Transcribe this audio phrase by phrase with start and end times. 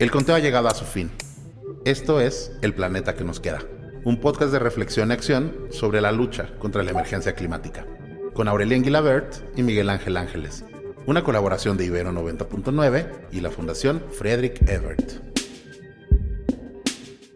[0.00, 1.10] El conteo ha llegado a su fin.
[1.84, 3.58] Esto es El Planeta que nos queda,
[4.02, 7.86] un podcast de reflexión y acción sobre la lucha contra la emergencia climática,
[8.32, 10.64] con Aurelien Guilabert y Miguel Ángel Ángeles,
[11.04, 15.20] una colaboración de Ibero 90.9 y la Fundación Friedrich Ebert.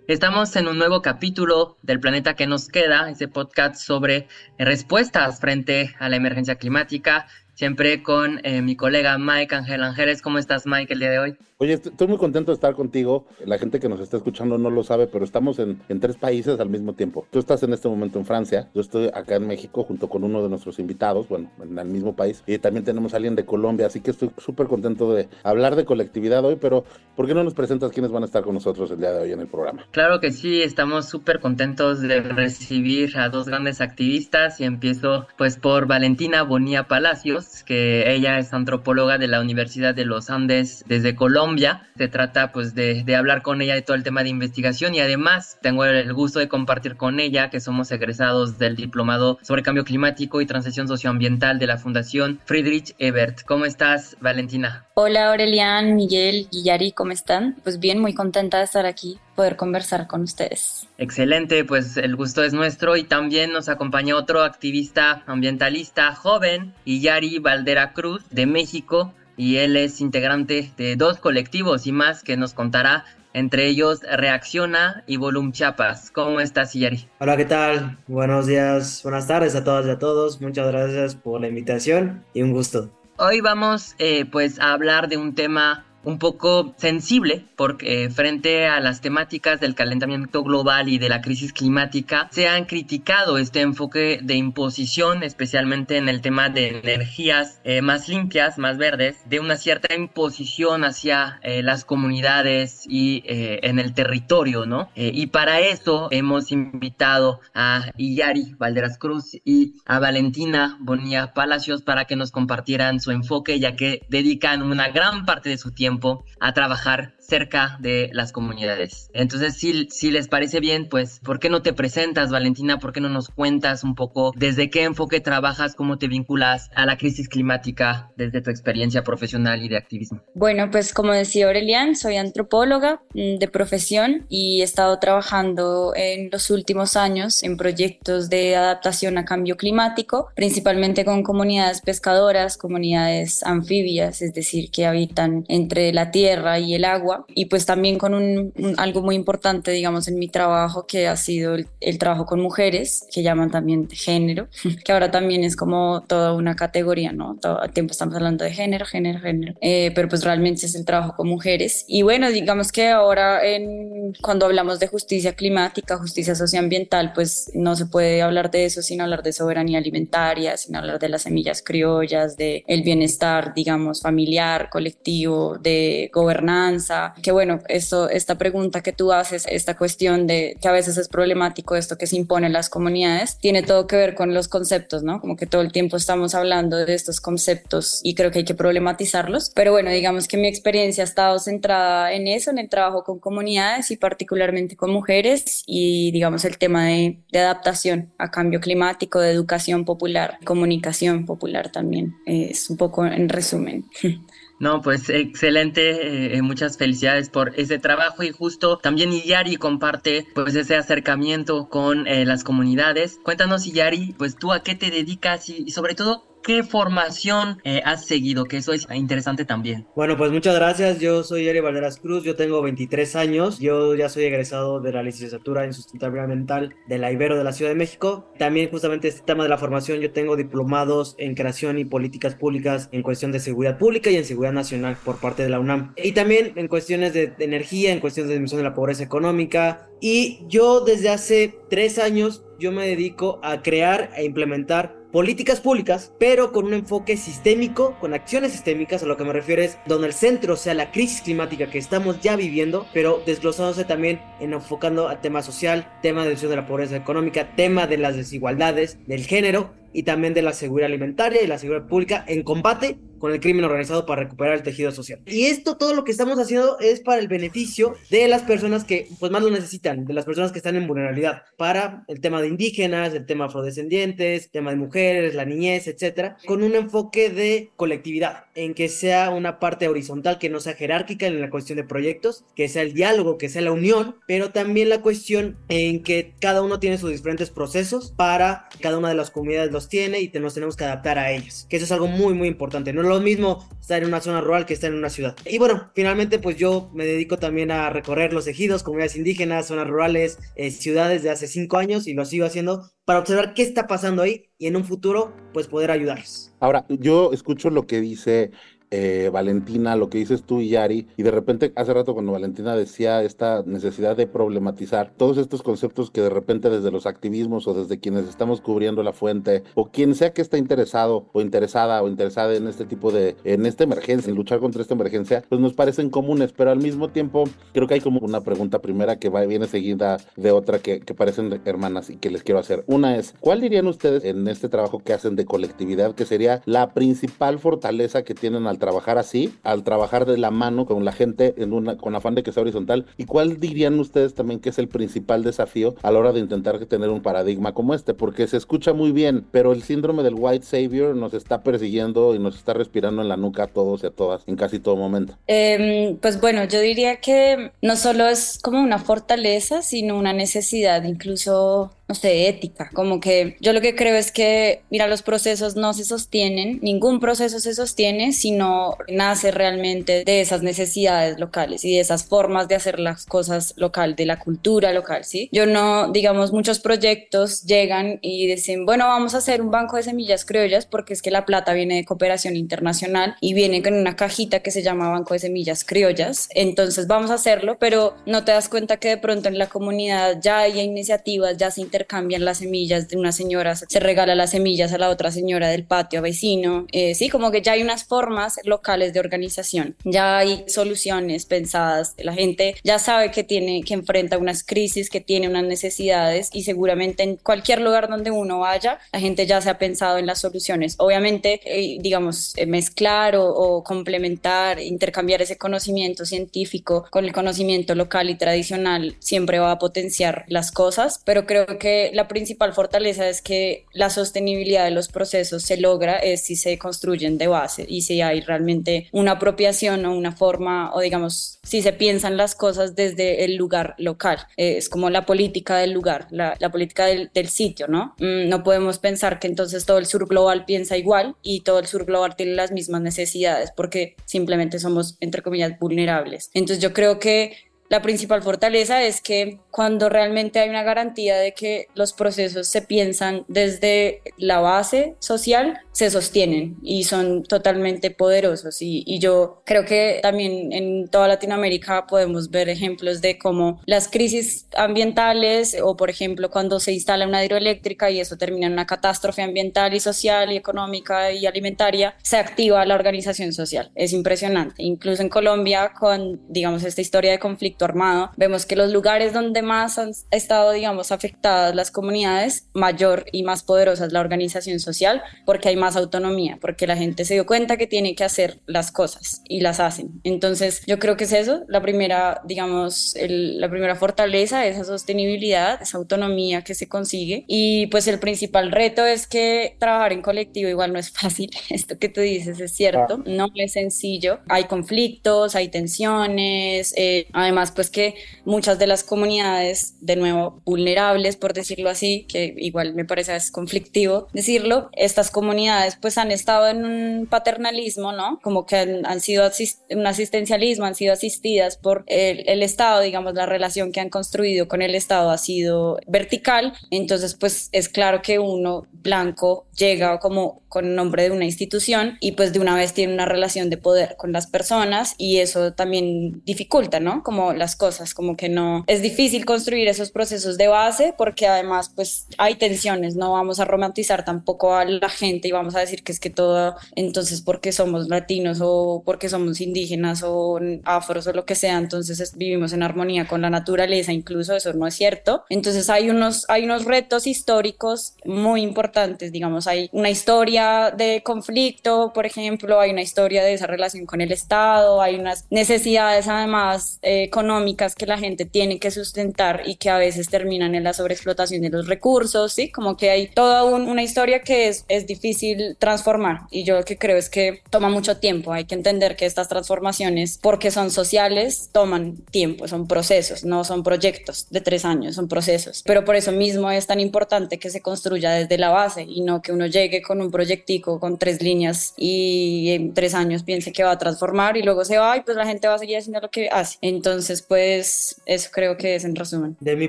[0.06, 4.26] Estamos en un nuevo capítulo del Planeta que nos queda, ese podcast sobre
[4.58, 10.22] respuestas frente a la emergencia climática, siempre con eh, mi colega Mike Ángel Ángeles.
[10.22, 11.36] ¿Cómo estás, Mike, el día de hoy?
[11.58, 13.26] Oye, estoy muy contento de estar contigo.
[13.46, 16.68] La gente que nos está escuchando no lo sabe, pero estamos en, tres países al
[16.68, 17.26] mismo tiempo.
[17.30, 20.42] Tú estás en este momento en Francia, yo estoy acá en México junto con uno
[20.42, 23.86] de nuestros invitados, bueno, en el mismo país, y también tenemos a alguien de Colombia,
[23.86, 26.84] así que estoy súper contento de hablar de colectividad hoy, pero
[27.14, 29.32] ¿por qué no nos presentas quiénes van a estar con nosotros el día de hoy
[29.32, 29.86] en el programa?
[29.92, 35.56] Claro que sí, estamos súper contentos de recibir a dos grandes activistas y empiezo pues
[35.56, 41.14] por Valentina Bonilla Palacios, que ella es antropóloga de la Universidad de los Andes desde
[41.14, 41.88] Colombia.
[41.96, 45.58] Se trata pues de, hablar con ella de todo el tema de investigación y además
[45.62, 50.40] tengo el gusto de compartir con ella que somos egresados del diplomado sobre cambio climático
[50.40, 53.42] y transición socioambiental de la Fundación Friedrich Ebert.
[53.44, 54.86] ¿Cómo estás, Valentina?
[54.94, 57.56] Hola, Aurelian, Miguel, Guillari, ¿cómo están?
[57.62, 60.86] Pues bien, muy contenta de estar aquí, poder conversar con ustedes.
[60.98, 67.38] Excelente, pues el gusto es nuestro y también nos acompaña otro activista ambientalista joven, Guillari
[67.38, 72.54] Valdera Cruz, de México y él es integrante de dos colectivos y más que nos
[72.54, 76.10] contará, entre ellos Reacciona y Volum Chiapas.
[76.12, 77.08] ¿Cómo estás, Yari?
[77.18, 77.98] Hola, ¿qué tal?
[78.06, 80.40] Buenos días, buenas tardes a todas y a todos.
[80.40, 82.90] Muchas gracias por la invitación y un gusto.
[83.16, 88.66] Hoy vamos eh, pues a hablar de un tema un poco sensible porque eh, frente
[88.66, 93.60] a las temáticas del calentamiento global y de la crisis climática se han criticado este
[93.60, 99.40] enfoque de imposición especialmente en el tema de energías eh, más limpias, más verdes, de
[99.40, 104.90] una cierta imposición hacia eh, las comunidades y en el territorio, ¿no?
[104.94, 112.04] y para eso hemos invitado a Iyari Valderas Cruz y a Valentina Bonilla Palacios para
[112.04, 115.93] que nos compartieran su enfoque ya que dedican una gran parte de su tiempo
[116.40, 119.10] a trabajar cerca de las comunidades.
[119.14, 122.78] Entonces, si, si les parece bien, pues, ¿por qué no te presentas, Valentina?
[122.78, 126.86] ¿Por qué no nos cuentas un poco desde qué enfoque trabajas, cómo te vinculas a
[126.86, 130.20] la crisis climática desde tu experiencia profesional y de activismo?
[130.34, 136.30] Bueno, pues como decía Aurelian, soy antropóloga mm, de profesión y he estado trabajando en
[136.30, 143.42] los últimos años en proyectos de adaptación a cambio climático, principalmente con comunidades pescadoras, comunidades
[143.42, 148.14] anfibias, es decir, que habitan entre la tierra y el agua y pues también con
[148.14, 153.06] un, algo muy importante, digamos, en mi trabajo que ha sido el, trabajo con mujeres,
[153.12, 154.48] que llaman también género,
[154.84, 157.36] que ahora también es como toda una categoría, ¿no?
[157.40, 160.84] Todo el tiempo estamos hablando de género, género, género, eh, pero pues realmente es el
[160.84, 161.84] trabajo con mujeres.
[161.88, 167.76] Y bueno, digamos que ahora en, cuando hablamos de justicia climática, justicia socioambiental, pues no
[167.76, 171.62] se puede hablar de eso sin hablar de soberanía alimentaria, sin hablar de las semillas
[171.62, 178.92] criollas, de el bienestar, digamos, familiar, colectivo, de gobernanza, que bueno, esto, esta pregunta que
[178.92, 182.52] tú haces, esta cuestión de que a veces es problemático esto que se impone en
[182.52, 185.20] las comunidades, tiene todo que ver con los conceptos, ¿no?
[185.20, 188.54] Como que todo el tiempo estamos hablando de estos conceptos y creo que hay que
[188.54, 193.04] problematizarlos, pero bueno, digamos que mi experiencia ha estado centrada en eso, en el trabajo
[193.04, 198.60] con comunidades y particularmente con mujeres y digamos el tema de, de adaptación a cambio
[198.60, 203.84] climático, de educación popular, comunicación popular también, es un poco en resumen.
[204.60, 210.54] No, pues excelente, eh, muchas felicidades por ese trabajo y justo también Iyari comparte pues
[210.54, 213.18] ese acercamiento con eh, las comunidades.
[213.22, 218.04] Cuéntanos Iyari, pues tú a qué te dedicas y sobre todo ¿Qué formación eh, has
[218.04, 218.44] seguido?
[218.44, 219.86] Que eso es interesante también.
[219.96, 221.00] Bueno, pues muchas gracias.
[221.00, 223.58] Yo soy Eri Valderas Cruz, yo tengo 23 años.
[223.60, 227.52] Yo ya soy egresado de la licenciatura en sustentabilidad ambiental de la Ibero de la
[227.52, 228.30] Ciudad de México.
[228.38, 232.90] También justamente este tema de la formación, yo tengo diplomados en creación y políticas públicas
[232.92, 235.94] en cuestión de seguridad pública y en seguridad nacional por parte de la UNAM.
[235.96, 239.88] Y también en cuestiones de, energía, en cuestiones de disminución de la pobreza económica.
[239.98, 246.12] Y yo desde hace tres años, yo me dedico a crear e implementar políticas públicas,
[246.18, 250.08] pero con un enfoque sistémico, con acciones sistémicas, a lo que me refiero es donde
[250.08, 255.06] el centro sea la crisis climática que estamos ya viviendo, pero desglosándose también en enfocando
[255.06, 259.70] al tema social, tema de de la pobreza económica, tema de las desigualdades, del género,
[259.94, 263.64] y también de la seguridad alimentaria y la seguridad pública en combate con el crimen
[263.64, 265.18] organizado para recuperar el tejido social.
[265.24, 269.08] Y esto, todo lo que estamos haciendo es para el beneficio de las personas que
[269.18, 272.48] pues más lo necesitan, de las personas que están en vulnerabilidad, para el tema de
[272.48, 277.70] indígenas, el tema afrodescendientes, el tema de mujeres, la niñez, etcétera, con un enfoque de
[277.76, 281.84] colectividad, en que sea una parte horizontal, que no sea jerárquica en la cuestión de
[281.84, 286.34] proyectos, que sea el diálogo, que sea la unión, pero también la cuestión en que
[286.40, 290.30] cada uno tiene sus diferentes procesos para cada una de las comunidades los tiene y
[290.38, 293.13] nos tenemos que adaptar a ellas, que eso es algo muy muy importante, no lo
[293.20, 295.36] mismo estar en una zona rural que estar en una ciudad.
[295.44, 299.88] Y bueno, finalmente pues yo me dedico también a recorrer los ejidos, comunidades indígenas, zonas
[299.88, 303.86] rurales, eh, ciudades de hace cinco años y lo sigo haciendo para observar qué está
[303.86, 306.54] pasando ahí y en un futuro pues poder ayudarles.
[306.60, 308.50] Ahora, yo escucho lo que dice
[308.96, 312.76] eh, Valentina, lo que dices tú y Yari, y de repente hace rato cuando Valentina
[312.76, 317.74] decía esta necesidad de problematizar todos estos conceptos que de repente desde los activismos o
[317.74, 322.08] desde quienes estamos cubriendo la fuente o quien sea que está interesado o interesada o
[322.08, 325.72] interesada en este tipo de, en esta emergencia, en luchar contra esta emergencia, pues nos
[325.72, 329.44] parecen comunes, pero al mismo tiempo creo que hay como una pregunta primera que va,
[329.44, 332.84] viene seguida de otra que, que parecen hermanas y que les quiero hacer.
[332.86, 336.94] Una es, ¿cuál dirían ustedes en este trabajo que hacen de colectividad que sería la
[336.94, 341.54] principal fortaleza que tienen al trabajar así, al trabajar de la mano con la gente
[341.56, 343.06] en una, con afán de que sea horizontal?
[343.16, 346.78] ¿Y cuál dirían ustedes también que es el principal desafío a la hora de intentar
[346.84, 348.12] tener un paradigma como este?
[348.12, 352.38] Porque se escucha muy bien, pero el síndrome del white savior nos está persiguiendo y
[352.38, 355.38] nos está respirando en la nuca a todos y a todas en casi todo momento.
[355.46, 361.04] Eh, pues bueno, yo diría que no solo es como una fortaleza, sino una necesidad,
[361.04, 365.74] incluso no sé, ética, como que yo lo que creo es que, mira, los procesos
[365.74, 371.84] no se sostienen, ningún proceso se sostiene si no nace realmente de esas necesidades locales
[371.84, 375.48] y de esas formas de hacer las cosas local, de la cultura local, ¿sí?
[375.50, 380.02] Yo no, digamos, muchos proyectos llegan y dicen, bueno, vamos a hacer un banco de
[380.02, 384.14] semillas criollas porque es que la plata viene de cooperación internacional y viene con una
[384.14, 388.52] cajita que se llama Banco de Semillas Criollas, entonces vamos a hacerlo, pero no te
[388.52, 392.58] das cuenta que de pronto en la comunidad ya hay iniciativas, ya se intercambian las
[392.58, 396.86] semillas de una señora, se regala las semillas a la otra señora del patio vecino,
[396.90, 402.14] eh, sí, como que ya hay unas formas locales de organización, ya hay soluciones pensadas,
[402.18, 406.64] la gente ya sabe que tiene, que enfrenta unas crisis, que tiene unas necesidades y
[406.64, 410.40] seguramente en cualquier lugar donde uno vaya, la gente ya se ha pensado en las
[410.40, 410.96] soluciones.
[410.98, 417.94] Obviamente, eh, digamos, eh, mezclar o, o complementar, intercambiar ese conocimiento científico con el conocimiento
[417.94, 422.72] local y tradicional siempre va a potenciar las cosas, pero creo que que la principal
[422.72, 427.46] fortaleza es que la sostenibilidad de los procesos se logra es si se construyen de
[427.46, 432.38] base y si hay realmente una apropiación o una forma o digamos si se piensan
[432.38, 434.38] las cosas desde el lugar local.
[434.56, 438.14] Eh, es como la política del lugar, la, la política del, del, sitio, ¿no?
[438.18, 441.86] Mm, no podemos pensar que entonces todo el sur global piensa igual y todo el
[441.86, 446.50] sur global tiene las mismas necesidades porque simplemente somos, entre comillas, vulnerables.
[446.54, 447.52] Entonces yo creo que
[447.88, 452.82] la principal fortaleza es que cuando realmente hay una garantía de que los procesos se
[452.82, 458.78] piensan desde la base social, se sostienen y son totalmente poderosos.
[458.80, 464.66] Y, yo creo que también en toda Latinoamérica podemos ver ejemplos de cómo las crisis
[464.76, 469.42] ambientales o, por ejemplo, cuando se instala una hidroeléctrica y eso termina en una catástrofe
[469.42, 473.92] ambiental y social y económica y alimentaria, se activa la organización social.
[473.94, 474.82] Es impresionante.
[474.82, 479.62] Incluso en Colombia, con, digamos, esta historia de conflicto armado, vemos que los lugares donde
[479.62, 485.22] más han estado, digamos, afectadas las comunidades, mayor y más poderosa es la organización social,
[485.44, 488.92] porque hay más autonomía, porque la gente se dio cuenta que tiene que hacer las
[488.92, 490.20] cosas y las hacen.
[490.24, 495.80] Entonces, yo creo que es eso, la primera, digamos, el, la primera fortaleza, esa sostenibilidad,
[495.82, 497.44] esa autonomía que se consigue.
[497.46, 501.98] Y pues el principal reto es que trabajar en colectivo igual no es fácil, esto
[501.98, 503.22] que tú dices es cierto, ah.
[503.26, 509.94] no es sencillo, hay conflictos, hay tensiones, eh, además pues que muchas de las comunidades,
[510.00, 515.96] de nuevo, vulnerables, por decirlo así, que igual me parece es conflictivo decirlo, estas comunidades
[516.00, 518.38] pues han estado en un paternalismo, ¿no?
[518.42, 519.50] Como que han, sido
[519.90, 524.68] un asistencialismo, han sido asistidas por el, el Estado, digamos, la relación que han construido
[524.68, 530.62] con el Estado ha sido vertical, entonces pues es claro que uno blanco llega como
[530.68, 534.16] con nombre de una institución y pues de una vez tiene una relación de poder
[534.16, 537.22] con las personas y eso también dificulta, ¿no?
[537.22, 541.90] Como las cosas, como que no, es difícil construir esos procesos de base porque además
[541.94, 546.02] pues hay tensiones, no vamos a romantizar tampoco a la gente y vamos a decir
[546.02, 551.32] que es que todo, entonces porque somos latinos o porque somos indígenas o afros o
[551.32, 555.44] lo que sea, entonces vivimos en armonía con la naturaleza, incluso eso no es cierto.
[555.48, 562.12] Entonces hay unos, hay unos retos históricos muy importantes, digamos, hay una historia de conflicto,
[562.14, 566.98] por ejemplo, hay una historia de esa relación con el Estado, hay unas necesidades además
[567.02, 570.94] eh, económicas que la gente tiene que sustentar y que a veces terminan en la
[570.94, 572.70] sobreexplotación de los recursos, ¿sí?
[572.70, 576.96] Como que hay toda una historia que es, es difícil transformar y yo lo que
[576.96, 581.68] creo es que toma mucho tiempo, hay que entender que estas transformaciones, porque son sociales,
[581.70, 586.32] toman tiempo, son procesos, no son proyectos de tres años, son procesos, pero por eso
[586.32, 590.00] mismo es tan importante que se construya desde la base y no que uno llegue
[590.00, 594.56] con un proyectico con tres líneas y en tres años piense que va a transformar
[594.56, 596.78] y luego se va y pues la gente va a seguir haciendo lo que hace.
[596.80, 599.56] Entonces, pues eso creo que es en resumen.
[599.60, 599.88] De mi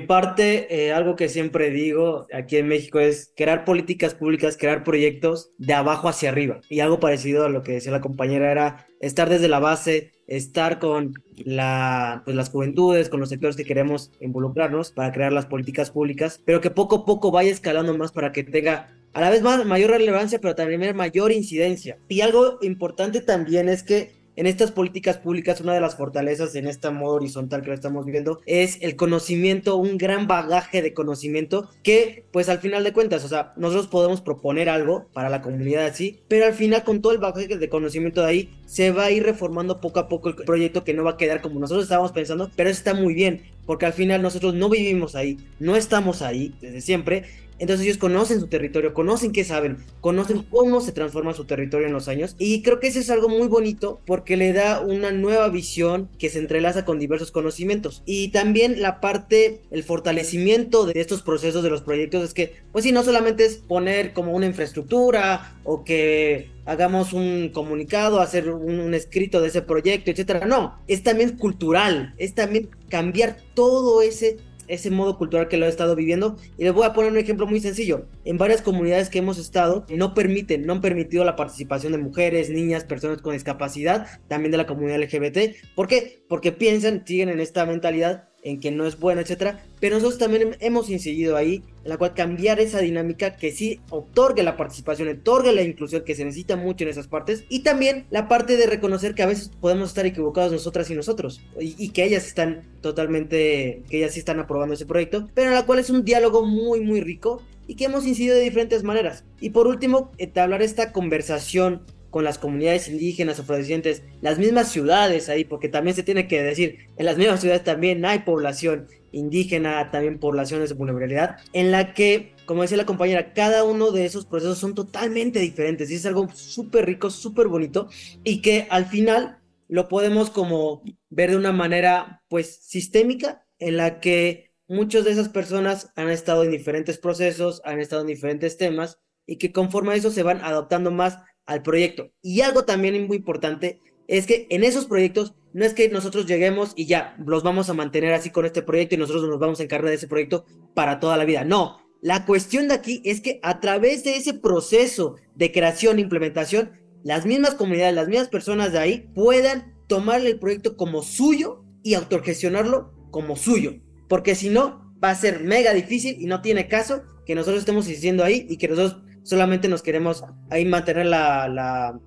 [0.00, 5.50] parte, eh, algo que siempre digo aquí en México es crear políticas públicas, crear proyectos
[5.58, 6.60] de abajo hacia arriba.
[6.68, 10.78] Y algo parecido a lo que decía la compañera era estar desde la base, estar
[10.78, 16.40] con pues, las juventudes, con los sectores que queremos involucrarnos para crear las políticas públicas,
[16.44, 19.64] pero que poco a poco vaya escalando más para que tenga a la vez más
[19.64, 21.98] mayor relevancia, pero también mayor incidencia.
[22.08, 26.66] Y algo importante también es que en estas políticas públicas, una de las fortalezas en
[26.66, 31.70] este modo horizontal que lo estamos viendo es el conocimiento, un gran bagaje de conocimiento
[31.82, 35.86] que, pues al final de cuentas, o sea, nosotros podemos proponer algo para la comunidad
[35.86, 39.10] así, pero al final con todo el bagaje de conocimiento de ahí, se va a
[39.10, 42.12] ir reformando poco a poco el proyecto que no va a quedar como nosotros estábamos
[42.12, 46.54] pensando, pero está muy bien, porque al final nosotros no vivimos ahí, no estamos ahí
[46.60, 47.24] desde siempre
[47.58, 51.92] entonces ellos conocen su territorio, conocen qué saben, conocen cómo se transforma su territorio en
[51.92, 52.34] los años.
[52.38, 56.28] Y creo que eso es algo muy bonito porque le da una nueva visión que
[56.28, 58.02] se entrelaza con diversos conocimientos.
[58.04, 62.84] Y también la parte, el fortalecimiento de estos procesos de los proyectos es que, pues
[62.84, 68.80] sí, no solamente es poner como una infraestructura o que hagamos un comunicado, hacer un,
[68.80, 70.46] un, escrito de ese proyecto, etcétera.
[70.46, 74.36] No, es también cultural, es también cambiar todo ese
[74.68, 76.36] ese modo cultural que lo he estado viviendo.
[76.58, 78.06] Y les voy a poner un ejemplo muy sencillo.
[78.24, 82.50] En varias comunidades que hemos estado, no permiten, no han permitido la participación de mujeres,
[82.50, 85.56] niñas, personas con discapacidad, también de la comunidad LGBT.
[85.74, 86.24] ¿Por qué?
[86.28, 89.64] Porque piensan, siguen en esta mentalidad en que no es bueno, etcétera.
[89.80, 94.42] Pero nosotros también hemos incidido ahí, en la cual cambiar esa dinámica que sí otorgue
[94.42, 97.44] la participación, otorgue la inclusión que se necesita mucho en esas partes.
[97.48, 101.40] Y también la parte de reconocer que a veces podemos estar equivocados nosotras y nosotros.
[101.58, 105.28] Y, que ellas están totalmente, que ellas sí están aprobando ese proyecto.
[105.34, 108.42] Pero en la cual es un diálogo muy, muy rico y que hemos incidido de
[108.42, 109.24] diferentes maneras.
[109.40, 111.82] Y por último, entablar esta conversación
[112.16, 116.78] con las comunidades indígenas afrodescendientes, las mismas ciudades ahí, porque también se tiene que decir,
[116.96, 122.32] en las mismas ciudades también hay población indígena, también poblaciones de vulnerabilidad, en la que,
[122.46, 126.26] como decía la compañera, cada uno de esos procesos son totalmente diferentes y es algo
[126.32, 127.90] súper rico, súper bonito
[128.24, 129.36] y que al final
[129.68, 135.28] lo podemos como ver de una manera pues sistémica en la que muchas de esas
[135.28, 139.96] personas han estado en diferentes procesos, han estado en diferentes temas y que conforme a
[139.96, 142.10] eso se van adoptando más al proyecto.
[142.22, 146.72] Y algo también muy importante es que en esos proyectos no es que nosotros lleguemos
[146.76, 149.62] y ya los vamos a mantener así con este proyecto y nosotros nos vamos a
[149.62, 151.44] encargar de ese proyecto para toda la vida.
[151.44, 156.02] No, la cuestión de aquí es que a través de ese proceso de creación e
[156.02, 156.72] implementación,
[157.02, 161.94] las mismas comunidades, las mismas personas de ahí puedan tomarle el proyecto como suyo y
[161.94, 163.76] autogestionarlo como suyo.
[164.08, 167.86] Porque si no, va a ser mega difícil y no tiene caso que nosotros estemos
[167.86, 172.00] diciendo ahí y que nosotros solamente nos queremos ahí mantener la, la,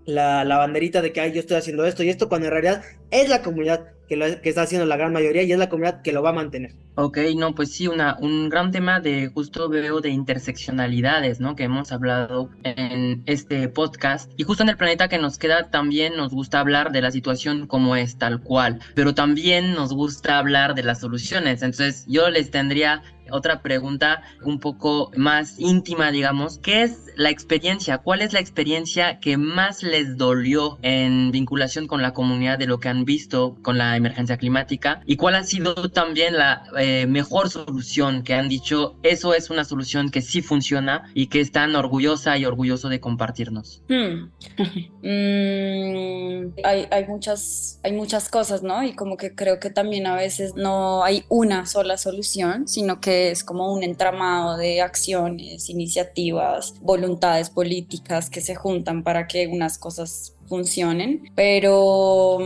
[0.46, 3.30] la, banderita de que Ay, yo estoy haciendo esto y esto, cuando en realidad es
[3.30, 6.14] la comunidad que, lo, que está haciendo la gran mayoría y es la comunidad que
[6.14, 6.74] lo va a mantener.
[6.96, 11.56] Ok, no, pues sí, una, un gran tema de justo veo de interseccionalidades, ¿no?
[11.56, 14.32] Que hemos hablado en este podcast.
[14.36, 17.68] Y justo en el planeta que nos queda también nos gusta hablar de la situación
[17.68, 18.80] como es, tal cual.
[18.96, 21.62] Pero también nos gusta hablar de las soluciones.
[21.62, 26.60] Entonces yo les tendría otra pregunta un poco más íntima, digamos.
[26.60, 28.00] ¿Qué es la experiencia?
[28.00, 32.80] ¿Cuál es la experiencia que más les dolió en vinculación con la comunidad de lo
[32.80, 35.02] que han visto con la emergencia climática?
[35.06, 38.96] ¿Y cuál ha sido también la eh, mejor solución que han dicho?
[39.04, 43.84] Eso es una solución que sí funciona y que están orgullosa y orgulloso de compartirnos.
[43.88, 44.30] Hmm.
[45.02, 48.84] Mm, hay, hay, muchas, hay muchas cosas, ¿no?
[48.84, 53.19] Y como que creo que también a veces no hay una sola solución, sino que
[53.20, 59.78] es como un entramado de acciones, iniciativas, voluntades políticas que se juntan para que unas
[59.78, 61.24] cosas funcionen.
[61.36, 62.40] Pero,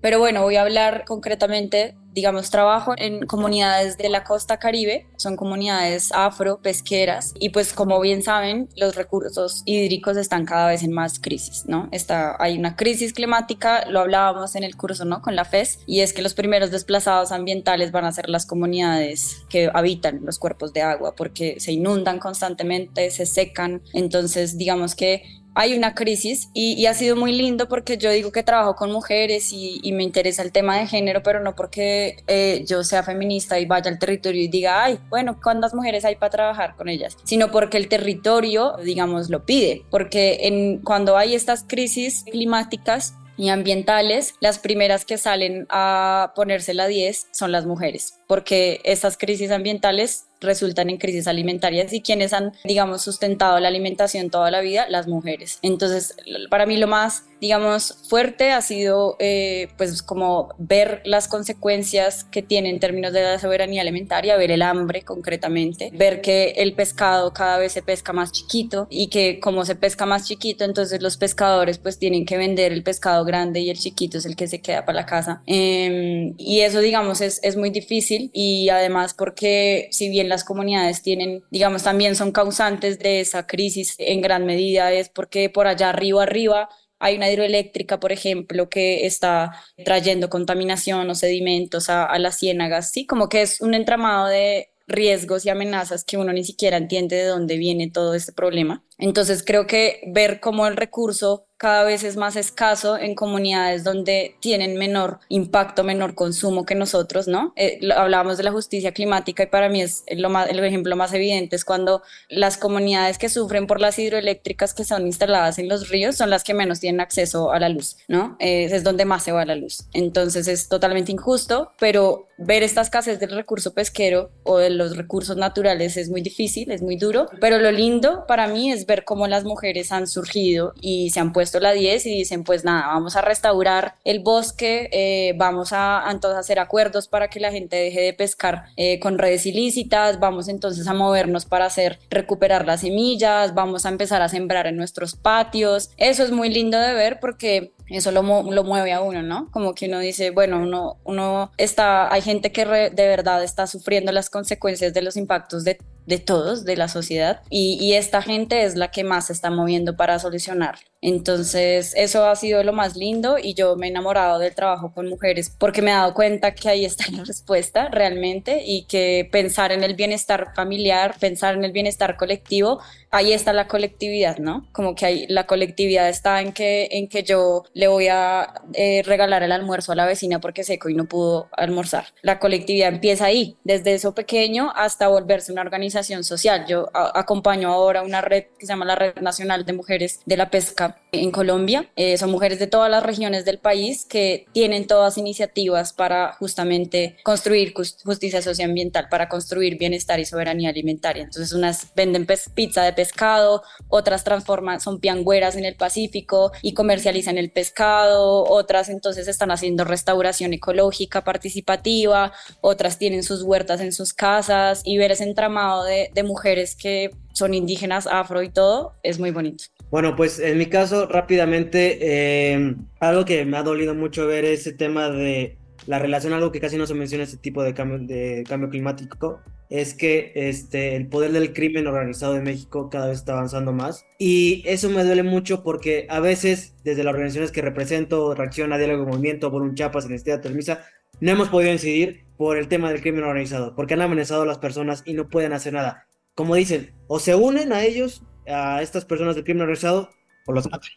[0.00, 5.36] pero bueno, voy a hablar concretamente digamos, trabajo en comunidades de la costa caribe, son
[5.36, 10.92] comunidades afro, pesqueras, y pues como bien saben, los recursos hídricos están cada vez en
[10.92, 11.88] más crisis, ¿no?
[11.90, 15.22] Está, hay una crisis climática, lo hablábamos en el curso, ¿no?
[15.22, 19.44] Con la FES, y es que los primeros desplazados ambientales van a ser las comunidades
[19.48, 25.22] que habitan los cuerpos de agua, porque se inundan constantemente, se secan, entonces digamos que
[25.54, 29.52] hay una crisis y, ha sido muy lindo porque yo digo que trabajo con mujeres
[29.52, 33.66] y, me interesa el tema de género, pero no porque eh, yo sea feminista y
[33.66, 37.16] vaya al territorio y diga, ay, bueno, ¿cuántas mujeres hay para trabajar con ellas?
[37.24, 44.34] Sino porque el territorio, digamos, lo pide, porque cuando hay estas crisis climáticas, y ambientales,
[44.40, 50.26] las primeras que salen a ponerse la 10 son las mujeres, porque estas crisis ambientales
[50.42, 55.06] resultan en crisis alimentarias y quienes han, digamos, sustentado la alimentación toda la vida, las
[55.08, 55.58] mujeres.
[55.62, 56.16] Entonces,
[56.50, 62.42] para mí lo más, digamos, fuerte ha sido, eh, pues, como ver las consecuencias que
[62.42, 67.32] tiene en términos de la soberanía alimentaria, ver el hambre concretamente, ver que el pescado
[67.32, 71.16] cada vez se pesca más chiquito y que como se pesca más chiquito, entonces los
[71.16, 74.60] pescadores pues tienen que vender el pescado grande y el chiquito es el que se
[74.60, 75.42] queda para la casa.
[75.46, 81.02] Em, y eso, digamos, es, es muy difícil y además porque si bien las comunidades
[81.02, 85.90] tienen, digamos, también son causantes de esa crisis en gran medida, es porque por allá
[85.90, 89.52] arriba, arriba, hay una hidroeléctrica, por ejemplo, que está
[89.84, 93.06] trayendo contaminación o sedimentos a, las ciénagas, ¿sí?
[93.06, 97.26] Como que es un entramado de riesgos y amenazas que uno ni siquiera entiende de
[97.26, 98.84] dónde viene todo este problema.
[98.98, 104.34] Entonces creo que ver cómo el recurso cada vez es más escaso en comunidades donde
[104.40, 107.52] tienen menor impacto, menor consumo que nosotros, ¿no?
[107.54, 110.24] Eh, hablábamos de la justicia climática y para mí es el
[110.64, 115.60] ejemplo más evidente es cuando las comunidades que sufren por las hidroeléctricas que son instaladas
[115.60, 118.36] en los ríos son las que menos tienen acceso a la luz, ¿no?
[118.40, 119.84] Eh, es donde más se va la luz.
[119.92, 125.36] Entonces es totalmente injusto, pero ver esta escasez del recurso pesquero o de los recursos
[125.36, 129.26] naturales es muy difícil, es muy duro, pero lo lindo para mí es ver cómo
[129.26, 133.16] las mujeres han surgido y se han puesto la 10 y dicen, pues nada, vamos
[133.16, 138.00] a restaurar el bosque, eh, vamos a, entonces hacer acuerdos para que la gente deje
[138.00, 143.54] de pescar eh, con redes ilícitas, vamos entonces a movernos para hacer recuperar las semillas,
[143.54, 145.90] vamos a empezar a sembrar en nuestros patios.
[145.96, 149.50] Eso es muy lindo de ver porque eso lo, lo, mueve a uno, ¿no?
[149.50, 154.12] Como que uno dice, bueno, uno, uno está, hay gente que de verdad está sufriendo
[154.12, 158.74] las consecuencias de los impactos de, de todos, de la sociedad, y, esta gente es
[158.74, 160.76] la que más se está moviendo para solucionar.
[161.02, 165.08] Entonces, eso ha sido lo más lindo y yo me he enamorado del trabajo con
[165.08, 169.72] mujeres porque me he dado cuenta que ahí está la respuesta realmente y que pensar
[169.72, 174.68] en el bienestar familiar, pensar en el bienestar colectivo, ahí está la colectividad, ¿no?
[174.72, 179.02] Como que ahí la colectividad está en que, en que yo le voy a eh,
[179.04, 182.06] regalar el almuerzo a la vecina porque seco y no pudo almorzar.
[182.22, 185.91] La colectividad empieza ahí, desde eso pequeño hasta volverse una organización
[186.24, 186.66] social.
[186.66, 190.50] Yo acompaño ahora una red que se llama la Red Nacional de Mujeres de la
[190.50, 191.90] Pesca en Colombia.
[191.94, 197.16] Eh, son mujeres de todas las regiones del país que tienen todas iniciativas para justamente
[197.22, 201.22] construir justicia socioambiental, para construir bienestar y soberanía alimentaria.
[201.22, 207.36] Entonces unas venden pizza de pescado, otras transforman, son piangüeras en el Pacífico y comercializan
[207.36, 214.14] el pescado otras entonces están haciendo restauración ecológica participativa, otras tienen sus huertas en sus
[214.14, 219.32] casas y ver ese entramado de, mujeres que son indígenas, afro y todo, es muy
[219.32, 219.64] bonito.
[219.92, 224.74] Bueno, pues en mi caso, rápidamente, eh, algo que me ha dolido mucho ver es
[224.78, 229.42] tema de la relación, algo que casi no se menciona, este tipo de cambio, climático,
[229.68, 234.06] es que este, el poder del crimen organizado de México cada vez está avanzando más.
[234.18, 238.78] Y eso me duele mucho porque a veces, desde las organizaciones que represento, Reacción a
[238.78, 240.86] Diálogo Movimiento, por un Chiapas, Necesidad Termisa,
[241.20, 244.56] no hemos podido incidir por el tema del crimen organizado, porque han amenazado a las
[244.56, 246.06] personas y no pueden hacer nada.
[246.34, 250.10] Como dicen, o se unen a ellos, a estas personas del crimen organizado,
[250.46, 250.90] o los matan.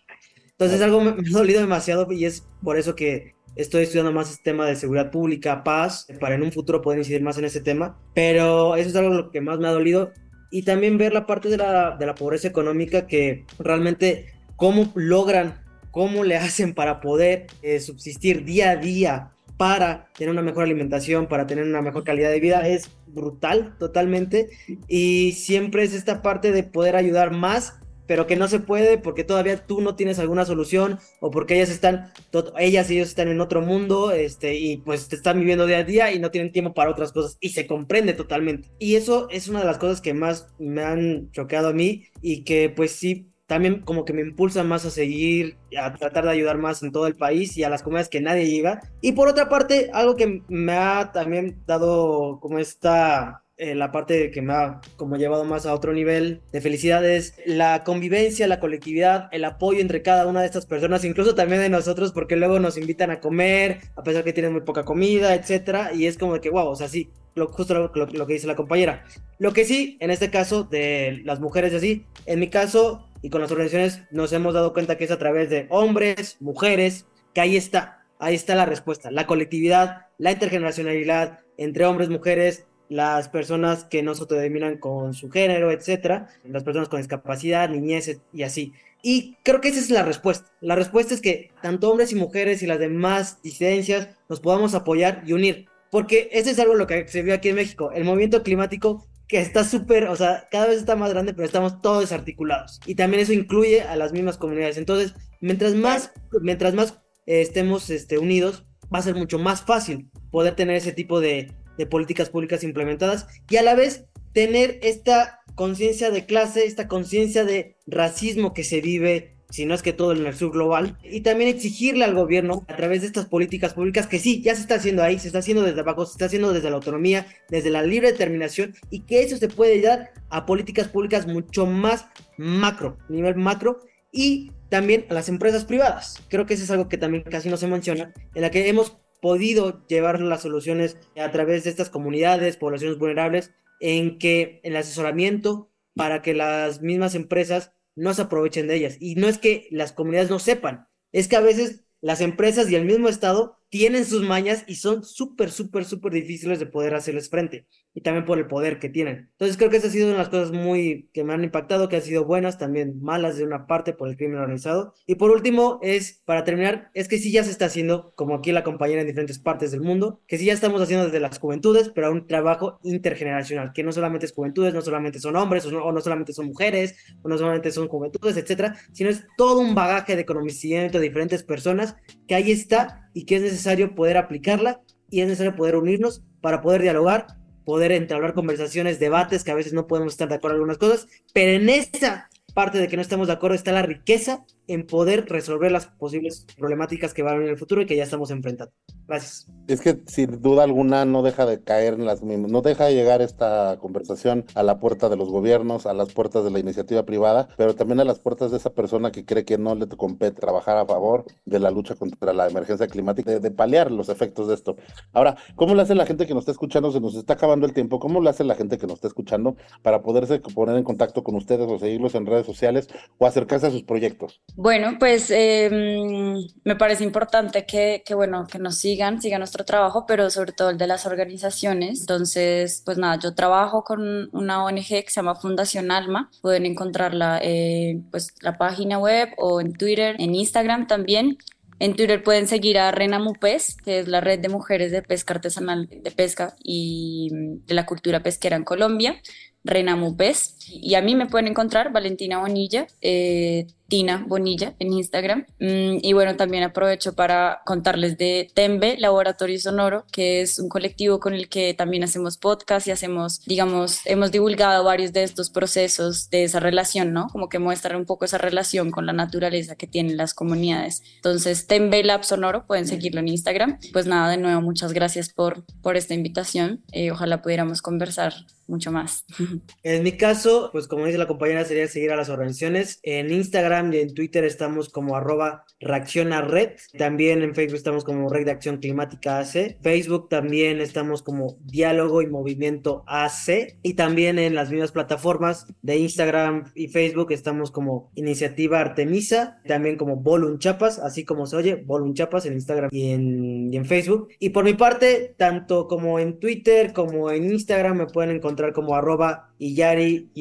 [0.52, 4.30] Entonces, algo me, me ha dolido demasiado y es por eso que Estoy estudiando más
[4.30, 7.62] este tema de seguridad pública, paz, para en un futuro poder incidir más en ese
[7.62, 7.98] tema.
[8.14, 10.12] Pero eso es algo lo que más me ha dolido.
[10.52, 14.26] Y también ver la parte de la, de la pobreza económica que realmente
[14.58, 20.42] cómo logran, cómo le hacen para poder eh, subsistir día a día para tener una
[20.42, 24.50] mejor alimentación, para tener una mejor calidad de vida, es brutal totalmente.
[24.88, 29.24] Y siempre es esta parte de poder ayudar más pero que no se puede porque
[29.24, 32.12] todavía tú no tienes alguna solución o porque ellas están,
[32.58, 35.84] ellas y ellos están en otro mundo, este, y pues te están viviendo día a
[35.84, 38.70] día y no tienen tiempo para otras cosas y se comprende totalmente.
[38.80, 42.44] Y eso es una de las cosas que más me han choqueado a mí y
[42.44, 46.58] que pues sí también como que me impulsa más a seguir, a tratar de ayudar
[46.58, 48.82] más en todo el país y a las comunidades que nadie llega.
[49.02, 54.32] Y por otra parte, algo que me ha también dado como esta eh, la parte
[54.32, 58.60] que me ha como llevado más a otro nivel de felicidad es la convivencia, la
[58.60, 62.60] colectividad, el apoyo entre cada una de estas personas, incluso también de nosotros, porque luego
[62.60, 66.34] nos invitan a comer, a pesar que tienen muy poca comida, etcétera, y es como
[66.34, 69.06] de que, wow, o sea, sí, lo, justo lo, que dice la compañera.
[69.40, 73.32] Lo que sí, en este caso de las mujeres y así, en mi caso y
[73.32, 77.42] con las organizaciones nos hemos dado cuenta que es a través de hombres, mujeres, que
[77.42, 83.84] ahí está, ahí está la respuesta, la colectividad, la intergeneracionalidad entre hombres, mujeres, las personas
[83.84, 88.74] que no se autodeterminan con su género, etcétera, las personas con discapacidad, niñez y así.
[89.02, 90.52] Y creo que esa es la respuesta.
[90.62, 95.24] La respuesta es que tanto hombres y mujeres y las demás disidencias nos podamos apoyar
[95.26, 95.66] y unir.
[95.90, 97.92] Porque eso es algo lo que se vio aquí en México.
[97.92, 101.82] El movimiento climático que está súper, o sea, cada vez está más grande, pero estamos
[101.82, 102.80] todos desarticulados.
[102.86, 104.78] Y también eso incluye a las mismas comunidades.
[104.78, 106.12] Entonces, mientras más,
[106.42, 110.92] mientras más eh, estemos este, unidos, va a ser mucho más fácil poder tener ese
[110.92, 116.66] tipo de, de políticas públicas implementadas y a la vez tener esta conciencia de clase,
[116.66, 120.52] esta conciencia de racismo que se vive, si no es que todo en el sur
[120.52, 124.54] global, y también exigirle al gobierno a través de estas políticas públicas que sí, ya
[124.54, 127.26] se está haciendo ahí, se está haciendo desde abajo, se está haciendo desde la autonomía,
[127.50, 132.08] desde la libre determinación, y que eso se puede dar a políticas públicas mucho más
[132.38, 133.80] macro, nivel macro,
[134.12, 136.22] y también a las empresas privadas.
[136.28, 138.98] Creo que eso es algo que también casi no se menciona, en la que hemos
[139.22, 145.72] podido llevar las soluciones a través de estas comunidades, poblaciones vulnerables, en que el asesoramiento
[145.96, 148.98] para que las mismas empresas no se aprovechen de ellas.
[149.00, 152.76] Y no es que las comunidades no sepan, es que a veces las empresas y
[152.76, 157.30] el mismo Estado tienen sus mañas y son súper, súper, súper difíciles de poder hacerles
[157.30, 157.68] frente.
[157.94, 159.30] Y también por el poder que tienen.
[159.32, 161.88] Entonces creo que esa ha sido una de las cosas muy que me han impactado,
[161.88, 164.94] que han sido buenas, también malas de una parte por el crimen organizado.
[165.08, 168.52] Y por último, es, para terminar, es que sí ya se está haciendo, como aquí
[168.52, 171.90] la compañera en diferentes partes del mundo, que sí ya estamos haciendo desde las juventudes,
[171.90, 175.84] pero un trabajo intergeneracional, que no solamente es juventudes, no solamente son hombres, o no,
[175.84, 179.74] o no solamente son mujeres, o no solamente son juventudes, etcétera, sino es todo un
[179.74, 181.96] bagaje de conocimiento de diferentes personas
[182.28, 186.62] que ahí está y que es necesario poder aplicarla y es necesario poder unirnos para
[186.62, 187.28] poder dialogar,
[187.64, 191.08] poder entablar conversaciones, debates, que a veces no podemos estar de acuerdo en algunas cosas,
[191.34, 195.26] pero en esa parte de que no estamos de acuerdo está la riqueza en poder
[195.28, 198.32] resolver las posibles problemáticas que van a venir en el futuro y que ya estamos
[198.32, 198.74] enfrentando.
[199.08, 199.48] Gracias.
[199.68, 202.96] Es que sin duda alguna no deja de caer en las mismas, no deja de
[202.96, 207.04] llegar esta conversación a la puerta de los gobiernos, a las puertas de la iniciativa
[207.04, 210.40] privada, pero también a las puertas de esa persona que cree que no le compete
[210.40, 214.56] trabajar a favor de la lucha contra la emergencia climática, de, paliar los efectos de
[214.56, 214.76] esto.
[215.14, 216.92] Ahora, ¿cómo le hace la gente que nos está escuchando?
[216.92, 218.00] Se nos está acabando el tiempo.
[218.00, 221.36] ¿Cómo le hace la gente que nos está escuchando para poderse poner en contacto con
[221.36, 222.88] ustedes o seguirlos en redes sociales
[223.20, 224.42] o acercarse a sus proyectos?
[224.56, 230.06] Bueno, pues em, me parece importante que, que, bueno, que nos sigan, sigan nuestro trabajo,
[230.08, 232.02] pero sobre todo el de las organizaciones.
[232.02, 236.32] Entonces, pues nada, yo trabajo con una ONG que se llama Fundación Alma.
[236.42, 241.38] Pueden encontrarla en pues, la página web o en Twitter, en Instagram también.
[241.80, 245.90] En Twitter pueden seguir a Renamupes, que es la red de mujeres de pesca artesanal,
[245.90, 247.30] de pesca y
[247.66, 249.22] de la cultura pesquera en Colombia.
[249.66, 250.56] Renamupes.
[250.70, 252.88] Y a mí me pueden encontrar Valentina Bonilla.
[253.02, 255.46] Eh, Tina Bonilla en Instagram.
[255.60, 261.20] Mm, y bueno, también aprovecho para contarles de Tembe, Laboratorio Sonoro, que es un colectivo
[261.20, 266.30] con el que también hacemos podcast y hacemos, digamos, hemos divulgado varios de estos procesos
[266.30, 267.28] de esa relación, ¿no?
[267.28, 271.04] Como que muestran un poco esa relación con la naturaleza que tienen las comunidades.
[271.18, 273.80] Entonces, Tembe Lab Sonoro, pueden seguirlo en Instagram.
[273.94, 276.84] Pues nada, de nuevo, muchas gracias por, por esta invitación.
[276.92, 278.34] Eh, ojalá pudiéramos conversar
[278.68, 279.26] mucho más.
[279.84, 283.00] En mi caso, pues como dice la compañera, sería seguir a las organizaciones.
[283.04, 286.72] En Instagram y en Twitter estamos como arroba reacciona red.
[286.98, 289.78] También en Facebook estamos como Red de Acción Climática AC.
[289.82, 293.78] Facebook también estamos como Diálogo y Movimiento AC.
[293.84, 299.60] Y también en las mismas plataformas de Instagram y Facebook estamos como Iniciativa Artemisa.
[299.68, 303.78] También como Volun Chapas, así como se oye, Volun Chapas en Instagram y en, y
[303.78, 304.30] en Facebook.
[304.40, 308.96] Y por mi parte, tanto como en Twitter como en Instagram me pueden encontrar como
[308.96, 310.36] arroba Iyari-BC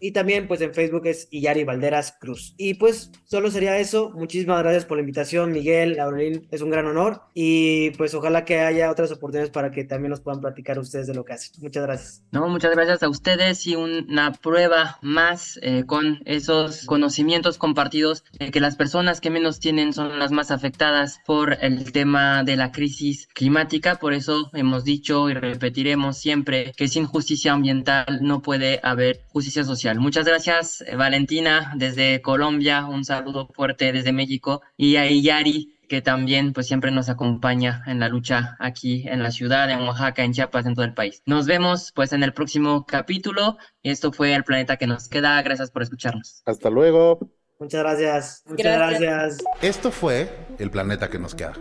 [0.00, 2.54] y también pues en Facebook es Iyari Valderas Cruz.
[2.56, 4.10] Y pues solo sería eso.
[4.10, 8.60] Muchísimas gracias por la invitación, Miguel, Aurelín, es un gran honor y pues ojalá que
[8.60, 11.52] haya otras oportunidades para que también nos puedan platicar ustedes de lo que hacen.
[11.60, 12.22] Muchas gracias.
[12.32, 18.50] No, muchas gracias a ustedes y una prueba más eh, con esos conocimientos compartidos de
[18.50, 22.72] que las personas que menos tienen son las más afectadas por el tema de la
[22.72, 23.96] crisis climática.
[23.96, 29.22] Por eso hemos dicho y repetiremos siempre que sin justicia ambiental ambiental no puede haber
[29.28, 30.00] justicia social.
[30.00, 36.52] Muchas gracias, Valentina, desde Colombia, un saludo fuerte desde México, y a Yari, que también
[36.52, 40.66] pues siempre nos acompaña en la lucha aquí en la ciudad, en Oaxaca, en Chiapas,
[40.66, 41.22] en todo el país.
[41.26, 43.56] Nos vemos pues en el próximo capítulo.
[43.82, 45.40] Esto fue El Planeta que nos queda.
[45.42, 46.42] Gracias por escucharnos.
[46.46, 47.18] Hasta luego.
[47.58, 48.42] Muchas gracias.
[48.46, 49.38] Muchas gracias.
[49.60, 51.54] Esto fue El Planeta que nos queda,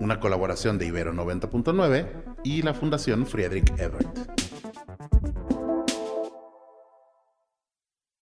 [0.00, 2.06] una colaboración de Ibero 90.9
[2.44, 4.45] y la Fundación Friedrich Ebert.